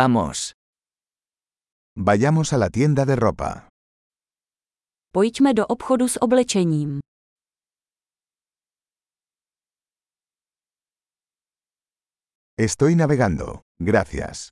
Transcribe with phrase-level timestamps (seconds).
[0.00, 0.52] Vamos.
[1.96, 3.68] Vayamos a la tienda de ropa.
[5.12, 7.00] Pojďme do obchodu s oblečením.
[12.58, 13.60] Estoy navegando.
[13.80, 14.48] Gracias.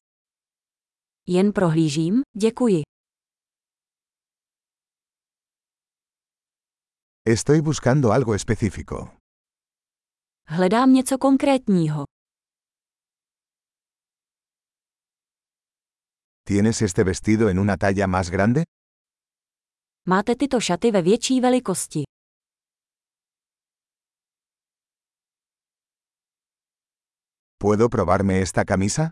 [1.26, 2.82] Jen prohlížím, děkuji.
[7.28, 9.16] Estoy buscando algo específico.
[10.48, 12.13] Hledám něco konkrétního.
[16.46, 18.64] ¿Tienes este vestido en una talla más grande?
[20.06, 22.02] Máte tyto šaty ve větší velikosti.
[27.58, 29.10] ¿Puedo probarme esta camisa?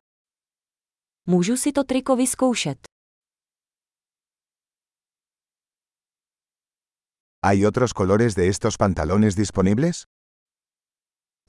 [1.26, 2.78] Můžu si to triko vyzkoušet.
[7.44, 10.02] ¿Hay otros colores de estos pantalones disponibles?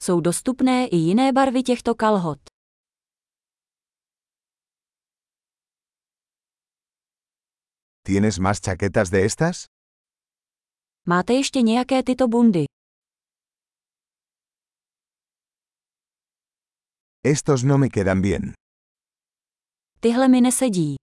[0.00, 2.53] Jsou dostupné i jiné barvy těchto kalhot.
[8.06, 9.66] ¿Tienes más chaquetas de estas?
[11.06, 12.64] Máte ještě nějaké tyto bundy?
[17.24, 18.54] Estos no me quedan bien.
[20.00, 20.96] Tyhle mi nesedí.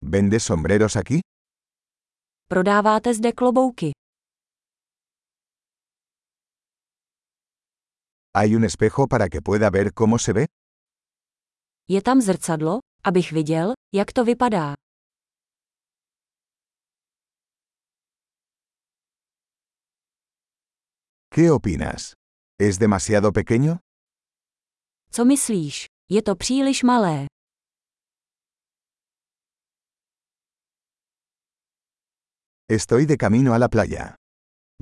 [0.00, 1.20] ¿Vendes sombreros aquí?
[2.48, 3.92] Prodáváte zde klobouky.
[8.34, 10.46] ¿Hay un espejo para que pueda ver cómo se ve?
[11.88, 14.74] Je tam zrcadlo, abych viděl, jak to vypadá.
[21.34, 22.14] ¿Qué opinas?
[22.60, 23.78] ¿Es demasiado pequeño?
[25.10, 25.86] Co myslíš?
[26.10, 27.26] Je to příliš malé.
[32.68, 34.14] Estoy de camino a la playa.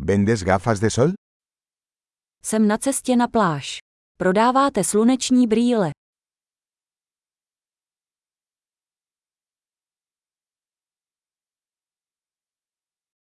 [0.00, 1.12] ¿Vendes gafas de sol?
[2.44, 3.78] Jsem na cestě na pláž.
[4.18, 5.90] Prodáváte sluneční brýle.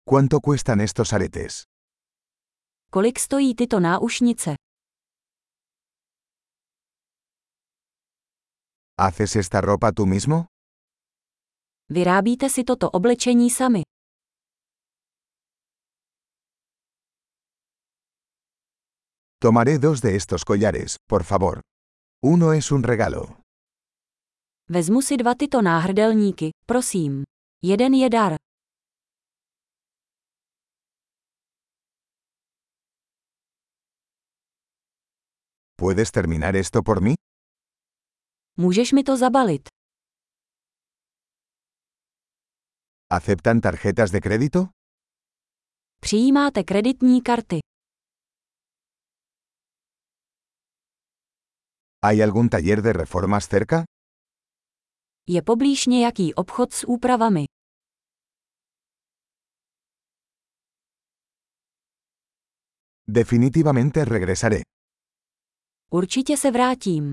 [0.08, 1.64] ¿Cuánto cuestan estos aretes?
[2.90, 4.56] Kolik stojí tyto náušnice?
[8.96, 10.46] ¿Haces esta ropa tú mismo?
[11.90, 13.82] Vyrábíte si toto oblečení sami.
[19.40, 21.60] Tomaré dos de estos collares, por favor.
[22.22, 23.42] Uno es un regalo.
[24.70, 27.24] Vezmu si dva tyto náhrdelníky, prosím.
[27.62, 28.37] Jeden je dar.
[35.80, 37.14] ¿Puedes terminar esto por mí?
[38.56, 39.68] Můžeš mi to zabalit.
[43.10, 44.68] ¿Aceptan tarjetas de crédito?
[46.00, 47.58] Přijímáte kreditní karty.
[52.04, 53.84] ¿Hay algún taller de reformas cerca?
[55.28, 57.44] Je poblíž nějaký obchod s úpravami.
[63.08, 64.60] Definitivamente regresaré.
[65.90, 67.12] Určitě se vrátím.